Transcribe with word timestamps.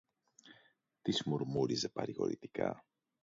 της 1.01 1.23
μουρμούριζε 1.23 1.89
παρηγορητικά 1.89 2.85